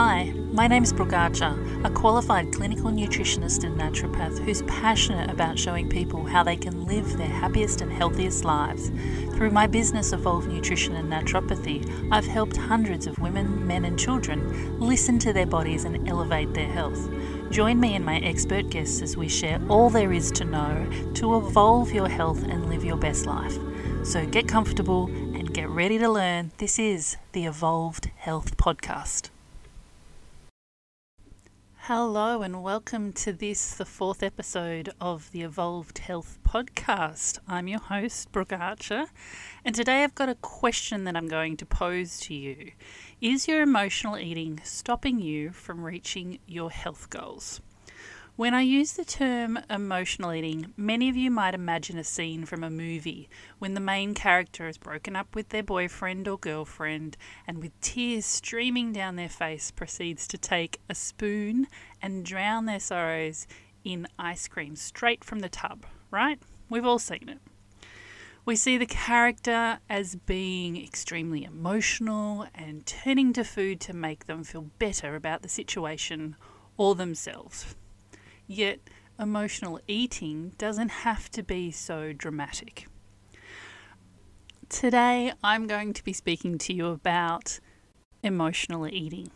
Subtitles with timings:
[0.00, 5.58] Hi, my name is Brooke Archer, a qualified clinical nutritionist and naturopath who's passionate about
[5.58, 8.92] showing people how they can live their happiest and healthiest lives.
[9.34, 14.78] Through my business, Evolve Nutrition and Naturopathy, I've helped hundreds of women, men, and children
[14.78, 17.10] listen to their bodies and elevate their health.
[17.50, 21.38] Join me and my expert guests as we share all there is to know to
[21.38, 23.58] evolve your health and live your best life.
[24.04, 26.52] So get comfortable and get ready to learn.
[26.58, 29.30] This is the Evolved Health Podcast.
[31.88, 37.38] Hello, and welcome to this, the fourth episode of the Evolved Health Podcast.
[37.48, 39.06] I'm your host, Brooke Archer,
[39.64, 42.72] and today I've got a question that I'm going to pose to you.
[43.22, 47.62] Is your emotional eating stopping you from reaching your health goals?
[48.38, 52.62] When I use the term emotional eating, many of you might imagine a scene from
[52.62, 57.16] a movie when the main character is broken up with their boyfriend or girlfriend
[57.48, 61.66] and with tears streaming down their face proceeds to take a spoon
[62.00, 63.48] and drown their sorrows
[63.82, 66.38] in ice cream straight from the tub, right?
[66.70, 67.40] We've all seen it.
[68.44, 74.44] We see the character as being extremely emotional and turning to food to make them
[74.44, 76.36] feel better about the situation
[76.76, 77.74] or themselves.
[78.50, 78.80] Yet,
[79.18, 82.86] emotional eating doesn't have to be so dramatic.
[84.70, 87.60] Today, I'm going to be speaking to you about
[88.22, 89.30] emotional eating.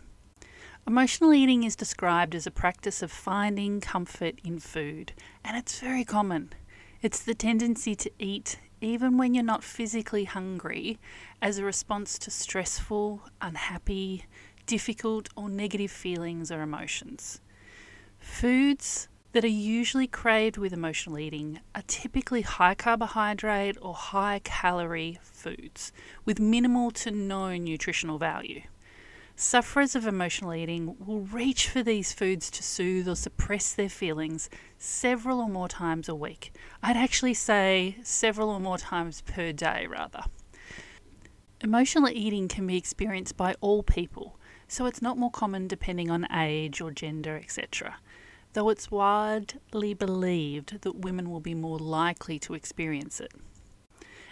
[0.87, 5.13] Emotional eating is described as a practice of finding comfort in food,
[5.45, 6.55] and it's very common.
[7.03, 10.99] It's the tendency to eat even when you're not physically hungry
[11.43, 14.25] as a response to stressful, unhappy,
[14.67, 17.43] difficult, or negative feelings or emotions.
[18.23, 25.19] Foods that are usually craved with emotional eating are typically high carbohydrate or high calorie
[25.23, 25.93] foods
[26.25, 28.63] with minimal to no nutritional value.
[29.35, 34.49] Sufferers of emotional eating will reach for these foods to soothe or suppress their feelings
[34.79, 36.53] several or more times a week.
[36.81, 40.23] I'd actually say several or more times per day, rather.
[41.61, 44.39] Emotional eating can be experienced by all people,
[44.69, 47.97] so it's not more common depending on age or gender, etc
[48.53, 53.33] though it's widely believed that women will be more likely to experience it.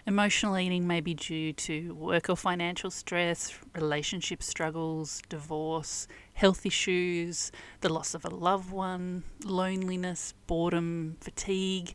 [0.06, 7.53] Emotional eating may be due to work or financial stress, relationship struggles, divorce, health issues,
[7.82, 11.94] the loss of a loved one, loneliness, boredom, fatigue,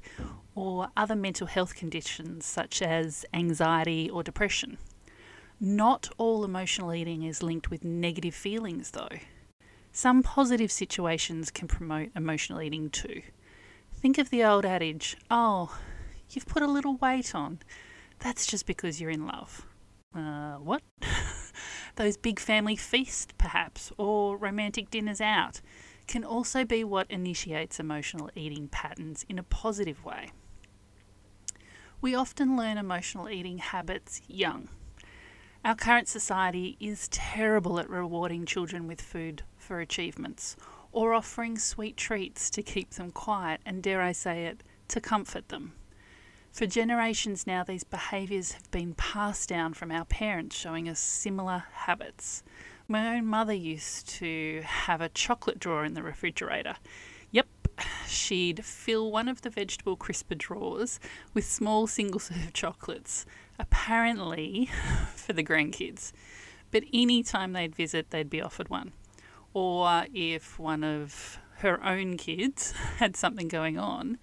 [0.53, 4.77] or other mental health conditions such as anxiety or depression.
[5.59, 9.09] Not all emotional eating is linked with negative feelings, though.
[9.95, 13.21] Some positive situations can promote emotional eating too.
[13.93, 15.79] Think of the old adage, oh,
[16.29, 17.59] you've put a little weight on.
[18.19, 19.65] That's just because you're in love.
[20.13, 20.81] Uh, what?
[21.95, 25.61] Those big family feasts, perhaps, or romantic dinners out,
[26.07, 30.27] can also be what initiates emotional eating patterns in a positive way.
[32.01, 34.67] We often learn emotional eating habits young.
[35.63, 40.55] Our current society is terrible at rewarding children with food for achievements,
[40.91, 45.49] or offering sweet treats to keep them quiet and, dare I say it, to comfort
[45.49, 45.73] them.
[46.51, 51.65] For generations now, these behaviours have been passed down from our parents, showing us similar
[51.73, 52.43] habits.
[52.87, 56.75] My own mother used to have a chocolate drawer in the refrigerator.
[57.31, 57.47] Yep,
[58.07, 60.99] she'd fill one of the vegetable crisper drawers
[61.33, 63.25] with small single serve chocolates,
[63.59, 64.69] apparently
[65.15, 66.13] for the grandkids.
[66.71, 68.93] But any time they'd visit, they'd be offered one
[69.55, 74.19] or if one of her own kids had something going on,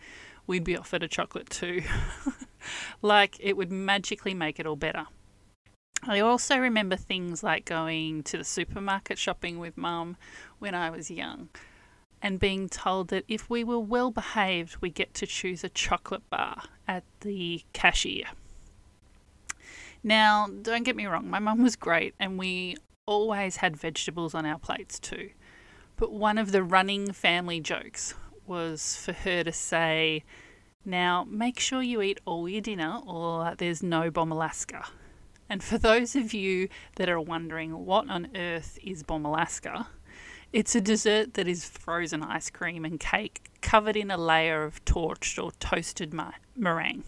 [0.47, 1.83] we'd be offered a chocolate too.
[3.03, 5.07] like it would magically make it all better.
[6.05, 10.19] I also remember things like going to the supermarket shopping with mum
[10.59, 11.49] when I was young
[12.21, 16.29] and being told that if we were well behaved, we get to choose a chocolate
[16.29, 18.27] bar at the cashier.
[20.05, 22.77] Now, don't get me wrong, my mum was great and we
[23.07, 25.31] always had vegetables on our plates too.
[25.97, 28.15] But one of the running family jokes
[28.47, 30.25] was for her to say,
[30.85, 34.85] Now make sure you eat all your dinner or there's no Bombe Alaska.
[35.49, 39.89] And for those of you that are wondering what on earth is Bombe Alaska,
[40.53, 44.85] it's a dessert that is frozen ice cream and cake covered in a layer of
[44.85, 46.15] torched or toasted
[46.57, 47.05] meringue.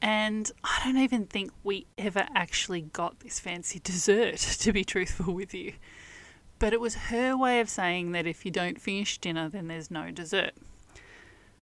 [0.00, 5.34] And I don't even think we ever actually got this fancy dessert, to be truthful
[5.34, 5.74] with you.
[6.58, 9.90] But it was her way of saying that if you don't finish dinner, then there's
[9.90, 10.52] no dessert.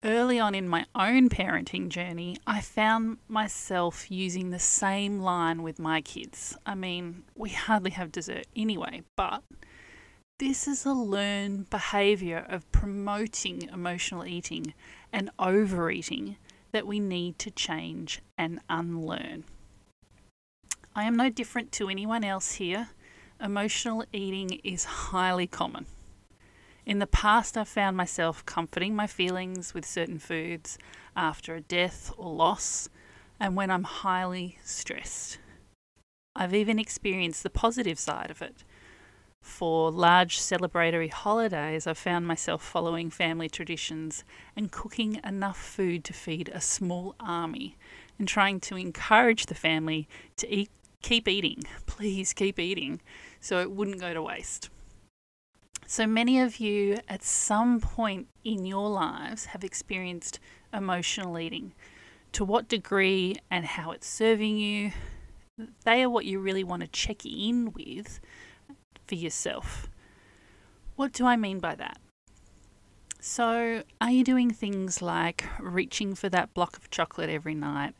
[0.06, 5.80] early on in my own parenting journey, I found myself using the same line with
[5.80, 6.58] my kids.
[6.66, 9.44] I mean, we hardly have dessert anyway, but
[10.40, 14.74] this is a learned behavior of promoting emotional eating
[15.14, 16.36] and overeating
[16.74, 19.46] that we need to change and unlearn.
[20.94, 22.90] I am no different to anyone else here.
[23.40, 25.86] Emotional eating is highly common.
[26.86, 30.78] In the past, I've found myself comforting my feelings with certain foods
[31.16, 32.90] after a death or loss,
[33.40, 35.38] and when I'm highly stressed.
[36.36, 38.64] I've even experienced the positive side of it.
[39.44, 44.24] For large celebratory holidays, I've found myself following family traditions
[44.56, 47.76] and cooking enough food to feed a small army
[48.18, 50.08] and trying to encourage the family
[50.38, 50.70] to eat,
[51.02, 53.02] keep eating, please keep eating,
[53.42, 54.70] so it wouldn't go to waste.
[55.86, 60.40] So many of you at some point in your lives have experienced
[60.74, 61.74] emotional eating.
[62.32, 64.94] To what degree and how it's serving you,
[65.84, 68.22] they are what you really want to check in with
[69.14, 69.90] for yourself.
[70.96, 72.00] What do I mean by that?
[73.20, 77.94] So, are you doing things like reaching for that block of chocolate every night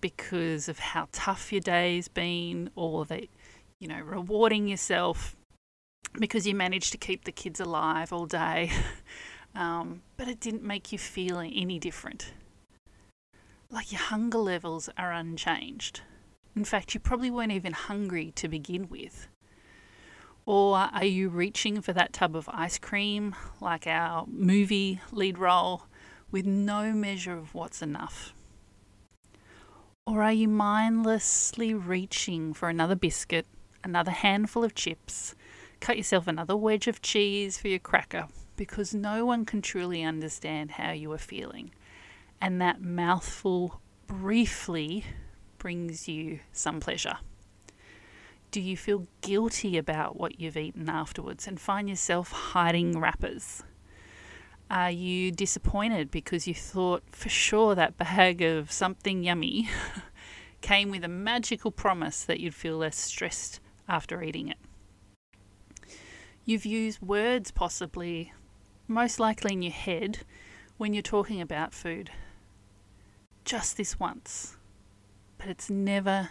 [0.00, 3.28] because of how tough your day's been, or that,
[3.78, 5.36] you know, rewarding yourself
[6.18, 8.72] because you managed to keep the kids alive all day,
[9.54, 12.32] um, but it didn't make you feel any different.
[13.70, 16.00] Like your hunger levels are unchanged.
[16.56, 19.28] In fact, you probably weren't even hungry to begin with.
[20.44, 25.84] Or are you reaching for that tub of ice cream, like our movie lead role,
[26.30, 28.34] with no measure of what's enough?
[30.04, 33.46] Or are you mindlessly reaching for another biscuit,
[33.84, 35.36] another handful of chips,
[35.78, 40.72] cut yourself another wedge of cheese for your cracker because no one can truly understand
[40.72, 41.70] how you are feeling.
[42.40, 45.04] And that mouthful briefly
[45.58, 47.18] brings you some pleasure.
[48.52, 53.62] Do you feel guilty about what you've eaten afterwards and find yourself hiding wrappers?
[54.70, 59.70] Are you disappointed because you thought for sure that bag of something yummy
[60.60, 63.58] came with a magical promise that you'd feel less stressed
[63.88, 64.58] after eating it?
[66.44, 68.34] You've used words, possibly,
[68.86, 70.26] most likely in your head,
[70.76, 72.10] when you're talking about food.
[73.46, 74.58] Just this once.
[75.38, 76.28] But it's never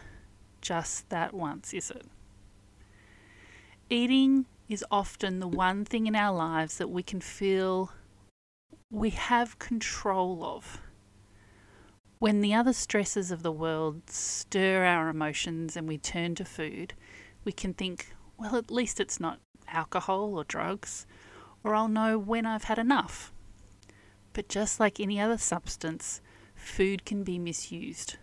[0.61, 2.05] just that once, is it?
[3.89, 7.91] Eating is often the one thing in our lives that we can feel
[8.89, 10.79] we have control of.
[12.19, 16.93] When the other stresses of the world stir our emotions and we turn to food,
[17.43, 21.05] we can think, well, at least it's not alcohol or drugs,
[21.63, 23.33] or I'll know when I've had enough.
[24.33, 26.21] But just like any other substance,
[26.55, 28.17] food can be misused.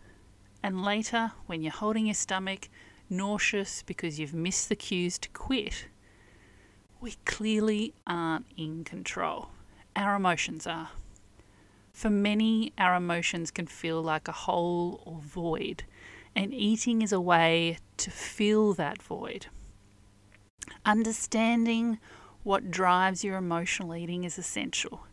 [0.63, 2.69] And later, when you're holding your stomach,
[3.09, 5.87] nauseous because you've missed the cues to quit,
[7.01, 9.51] we clearly aren't in control.
[9.95, 10.91] Our emotions are.
[11.93, 15.85] For many, our emotions can feel like a hole or void,
[16.35, 19.47] and eating is a way to fill that void.
[20.85, 21.99] Understanding
[22.43, 25.07] what drives your emotional eating is essential.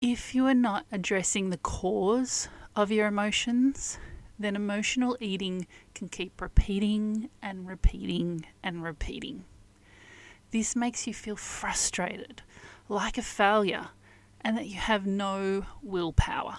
[0.00, 3.98] If you are not addressing the cause of your emotions,
[4.42, 9.44] then emotional eating can keep repeating and repeating and repeating.
[10.50, 12.42] This makes you feel frustrated,
[12.88, 13.88] like a failure,
[14.40, 16.58] and that you have no willpower.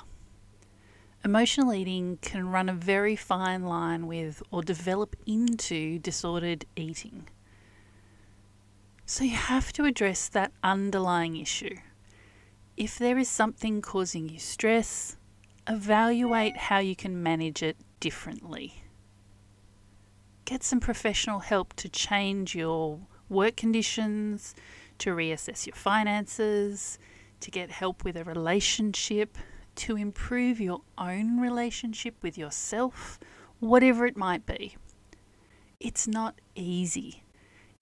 [1.23, 7.29] Emotional eating can run a very fine line with or develop into disordered eating.
[9.05, 11.77] So you have to address that underlying issue.
[12.75, 15.17] If there is something causing you stress,
[15.67, 18.83] evaluate how you can manage it differently.
[20.45, 24.55] Get some professional help to change your work conditions,
[24.99, 26.99] to reassess your finances,
[27.39, 29.37] to get help with a relationship,
[29.75, 33.19] to improve your own relationship with yourself,
[33.59, 34.75] whatever it might be.
[35.79, 37.23] It's not easy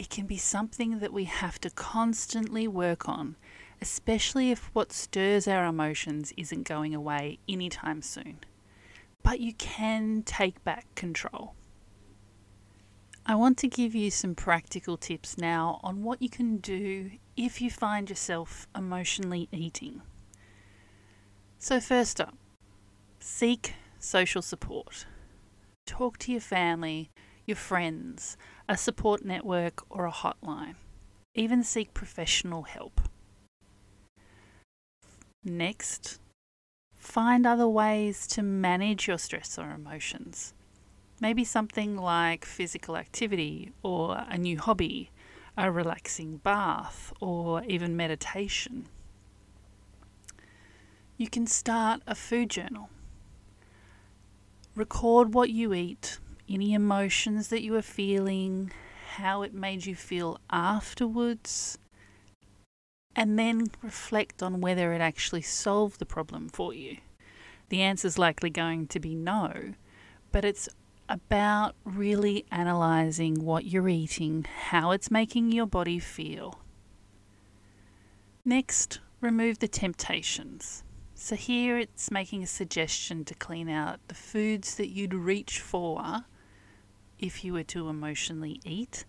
[0.01, 3.35] it can be something that we have to constantly work on,
[3.81, 8.39] especially if what stirs our emotions isn't going away anytime soon.
[9.23, 11.55] But you can take back control.
[13.25, 17.61] I want to give you some practical tips now on what you can do if
[17.61, 20.01] you find yourself emotionally eating.
[21.59, 22.35] So, first up,
[23.19, 25.05] seek social support.
[25.85, 27.11] Talk to your family
[27.45, 28.37] your friends,
[28.69, 30.75] a support network, or a hotline.
[31.33, 33.01] Even seek professional help.
[35.43, 36.19] Next,
[36.93, 40.53] find other ways to manage your stress or emotions.
[41.19, 45.09] Maybe something like physical activity or a new hobby,
[45.57, 48.87] a relaxing bath, or even meditation.
[51.17, 52.89] You can start a food journal.
[54.75, 58.71] Record what you eat, any emotions that you are feeling,
[59.15, 61.77] how it made you feel afterwards,
[63.15, 66.97] and then reflect on whether it actually solved the problem for you.
[67.69, 69.73] The answer is likely going to be no,
[70.31, 70.69] but it's
[71.07, 76.61] about really analysing what you're eating, how it's making your body feel.
[78.45, 80.83] Next, remove the temptations.
[81.13, 86.25] So, here it's making a suggestion to clean out the foods that you'd reach for
[87.19, 89.05] if you were to emotionally eat.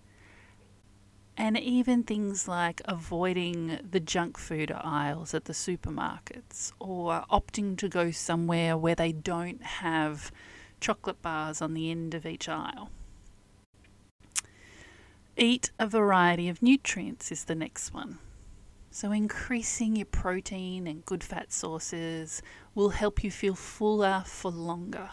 [1.36, 7.88] And even things like avoiding the junk food aisles at the supermarkets or opting to
[7.88, 10.30] go somewhere where they don't have
[10.80, 12.90] chocolate bars on the end of each aisle.
[15.36, 18.18] Eat a variety of nutrients is the next one.
[18.90, 22.42] So, increasing your protein and good fat sources
[22.74, 25.12] will help you feel fuller for longer.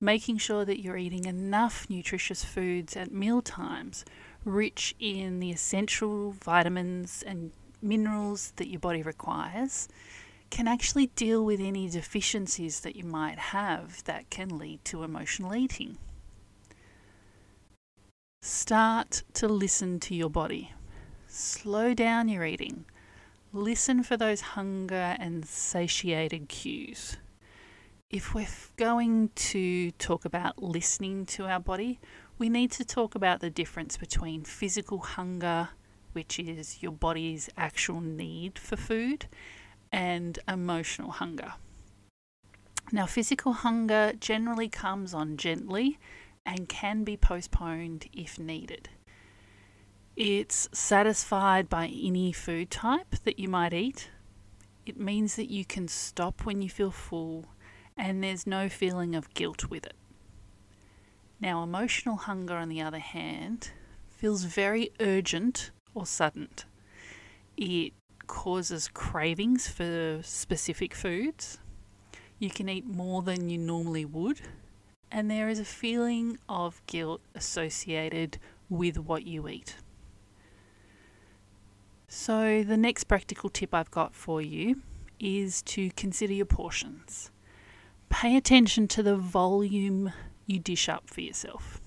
[0.00, 4.04] Making sure that you're eating enough nutritious foods at meal times,
[4.44, 7.52] rich in the essential vitamins and
[7.82, 9.88] minerals that your body requires,
[10.50, 15.54] can actually deal with any deficiencies that you might have that can lead to emotional
[15.54, 15.98] eating.
[18.40, 20.72] Start to listen to your body.
[21.26, 22.84] Slow down your eating
[23.52, 27.16] listen for those hunger and satiated cues.
[28.10, 31.98] If we're going to talk about listening to our body,
[32.38, 35.70] we need to talk about the difference between physical hunger,
[36.12, 39.26] which is your body's actual need for food,
[39.90, 41.54] and emotional hunger.
[42.92, 45.98] Now, physical hunger generally comes on gently
[46.46, 48.88] and can be postponed if needed.
[50.16, 54.10] It's satisfied by any food type that you might eat.
[54.86, 57.46] It means that you can stop when you feel full
[57.96, 59.94] and there's no feeling of guilt with it.
[61.40, 63.70] Now, emotional hunger, on the other hand,
[64.08, 66.48] feels very urgent or sudden.
[67.56, 67.92] It
[68.26, 71.58] causes cravings for specific foods.
[72.38, 74.40] You can eat more than you normally would,
[75.12, 79.76] and there is a feeling of guilt associated with what you eat.
[82.08, 84.82] So, the next practical tip I've got for you
[85.20, 87.30] is to consider your portions.
[88.08, 90.12] Pay attention to the volume
[90.48, 91.80] you dish up for yourself.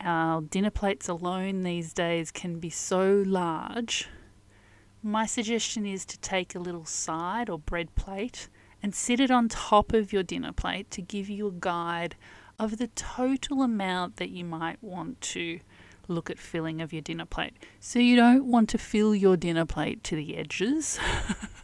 [0.00, 4.08] Our dinner plates alone these days can be so large.
[5.02, 8.48] My suggestion is to take a little side or bread plate
[8.82, 12.16] and sit it on top of your dinner plate to give you a guide
[12.58, 15.60] of the total amount that you might want to
[16.08, 17.54] look at filling of your dinner plate.
[17.78, 20.98] So you don't want to fill your dinner plate to the edges.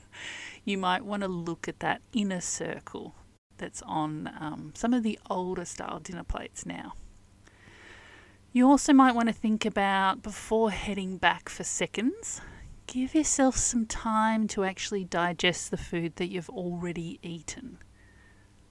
[0.64, 3.14] you might want to look at that inner circle
[3.58, 6.94] that's on um, some of the older style dinner plates now.
[8.52, 12.40] You also might want to think about before heading back for seconds,
[12.86, 17.78] give yourself some time to actually digest the food that you've already eaten.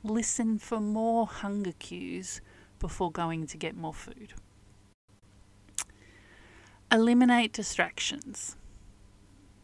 [0.04, 2.42] Listen for more hunger cues
[2.80, 4.34] before going to get more food.
[6.92, 8.56] Eliminate distractions.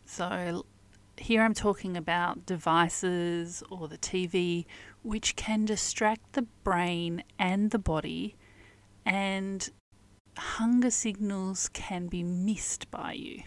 [0.06, 0.66] So,
[1.18, 4.66] here I'm talking about devices or the TV
[5.04, 8.36] which can distract the brain and the body,
[9.06, 9.70] and
[10.38, 13.44] hunger signals can be missed by you.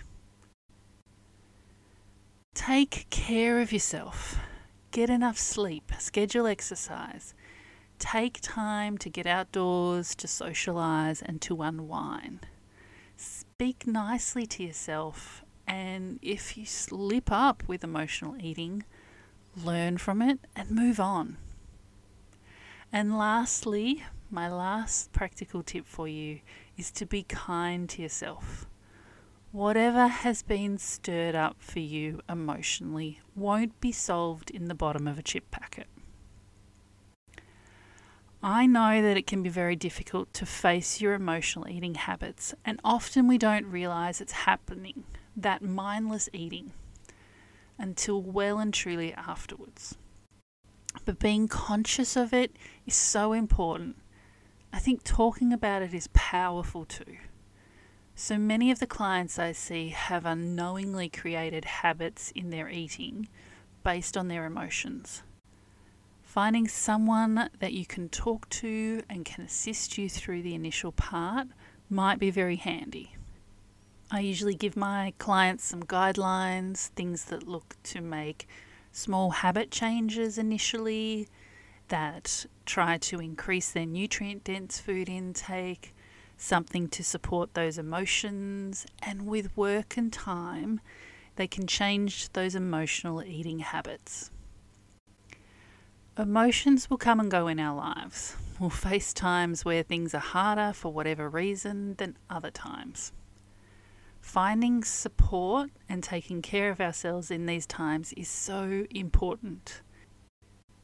[2.55, 4.39] Take care of yourself.
[4.91, 5.93] Get enough sleep.
[5.99, 7.35] Schedule exercise.
[7.99, 12.47] Take time to get outdoors, to socialise, and to unwind
[13.17, 15.45] speak nicely to yourself.
[15.67, 18.85] And if you slip up with emotional eating,
[19.63, 21.37] learn from it and move on.
[22.93, 26.41] And lastly, my last practical tip for you
[26.77, 28.67] is to be kind to yourself.
[29.53, 35.19] Whatever has been stirred up for you emotionally won't be solved in the bottom of
[35.19, 35.87] a chip packet.
[38.43, 42.79] I know that it can be very difficult to face your emotional eating habits, and
[42.85, 45.05] often we don't realize it's happening,
[45.37, 46.73] that mindless eating,
[47.79, 49.97] until well and truly afterwards.
[51.05, 53.97] But being conscious of it is so important.
[54.73, 57.19] I think talking about it is powerful too.
[58.17, 63.29] So many of the clients I see have unknowingly created habits in their eating
[63.83, 65.23] based on their emotions.
[66.23, 71.49] Finding someone that you can talk to and can assist you through the initial part
[71.91, 73.14] might be very handy.
[74.11, 78.47] I usually give my clients some guidelines, things that look to make
[78.93, 81.27] small habit changes initially,
[81.89, 85.95] that try to increase their nutrient dense food intake,
[86.37, 90.81] something to support those emotions, and with work and time,
[91.37, 94.31] they can change those emotional eating habits.
[96.17, 98.37] Emotions will come and go in our lives.
[98.61, 103.11] We'll face times where things are harder for whatever reason than other times.
[104.25, 109.83] Finding support and taking care of ourselves in these times is so important.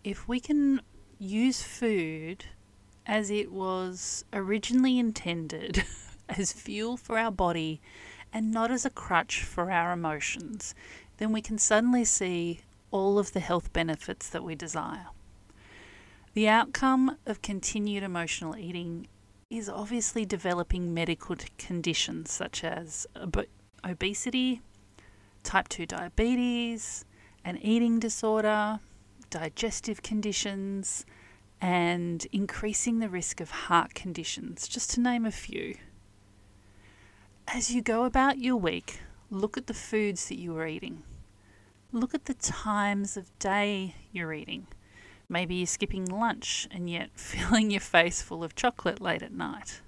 [0.04, 0.82] If we can
[1.18, 2.44] use food
[3.06, 5.82] as it was originally intended,
[6.28, 7.80] as fuel for our body
[8.32, 10.75] and not as a crutch for our emotions,
[11.16, 12.61] then we can suddenly see
[12.92, 15.06] all of the health benefits that we desire.
[16.35, 19.09] The outcome of continued emotional eating
[19.50, 23.47] is obviously developing medical conditions such as ob-
[23.85, 24.62] obesity,
[25.42, 27.04] type 2 diabetes,
[27.45, 28.78] an eating disorder,
[29.28, 31.04] digestive conditions,
[31.61, 35.76] and increasing the risk of heart conditions, just to name a few.
[37.49, 41.02] As you go about your week, look at the foods that you are eating.
[41.90, 44.69] Look at the times of day you're eating.
[45.30, 49.80] Maybe you're skipping lunch and yet filling your face full of chocolate late at night.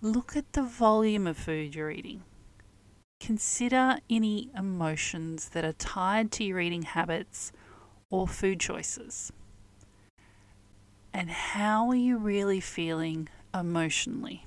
[0.00, 2.22] Look at the volume of food you're eating.
[3.20, 7.52] Consider any emotions that are tied to your eating habits
[8.10, 9.32] or food choices.
[11.12, 14.46] And how are you really feeling emotionally?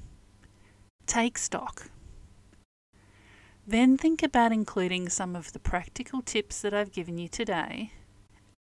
[1.06, 1.90] Take stock.
[3.68, 7.92] Then think about including some of the practical tips that I've given you today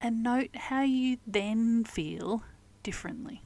[0.03, 2.43] and note how you then feel
[2.83, 3.43] differently.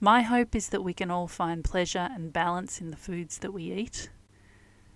[0.00, 3.52] My hope is that we can all find pleasure and balance in the foods that
[3.52, 4.08] we eat,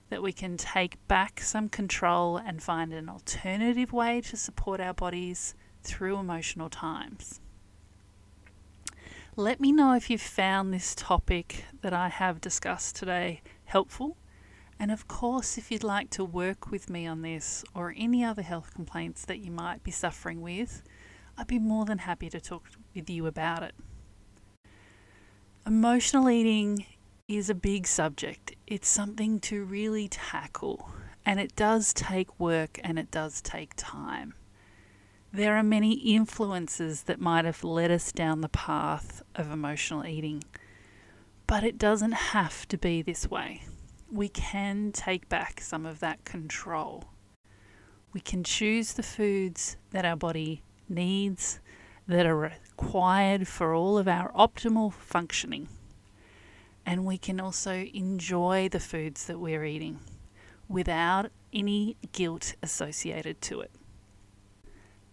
[0.08, 4.94] that we can take back some control and find an alternative way to support our
[4.94, 7.40] bodies through emotional times.
[9.36, 14.16] Let me know if you've found this topic that I have discussed today helpful.
[14.80, 18.40] And of course, if you'd like to work with me on this or any other
[18.40, 20.82] health complaints that you might be suffering with,
[21.36, 22.64] I'd be more than happy to talk
[22.94, 23.74] with you about it.
[25.66, 26.86] Emotional eating
[27.28, 28.56] is a big subject.
[28.66, 30.90] It's something to really tackle,
[31.26, 34.32] and it does take work and it does take time.
[35.30, 40.42] There are many influences that might have led us down the path of emotional eating,
[41.46, 43.62] but it doesn't have to be this way.
[44.10, 47.04] We can take back some of that control.
[48.12, 51.60] We can choose the foods that our body needs,
[52.08, 55.68] that are required for all of our optimal functioning.
[56.84, 60.00] And we can also enjoy the foods that we're eating
[60.68, 63.70] without any guilt associated to it.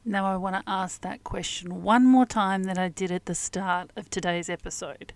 [0.04, 3.36] Now, I want to ask that question one more time that I did at the
[3.36, 5.14] start of today's episode.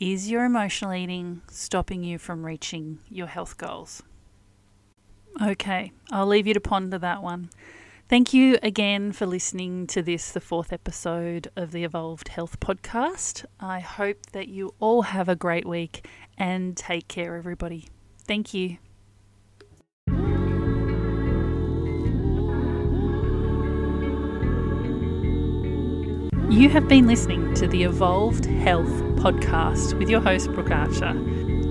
[0.00, 4.02] Is your emotional eating stopping you from reaching your health goals?
[5.40, 7.50] Okay, I'll leave you to ponder that one.
[8.08, 13.44] Thank you again for listening to this, the fourth episode of the Evolved Health Podcast.
[13.60, 17.86] I hope that you all have a great week and take care, everybody.
[18.26, 18.78] Thank you.
[26.54, 28.86] You have been listening to the Evolved Health
[29.16, 31.12] Podcast with your host, Brooke Archer.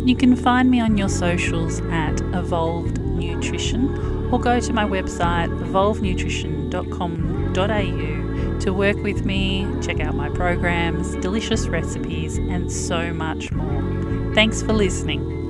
[0.04, 5.48] You can find me on your socials at Evolved Nutrition or go to my website
[5.62, 14.34] evolvenutrition.com.au to work with me, check out my programs, delicious recipes, and so much more.
[14.36, 15.43] Thanks for listening.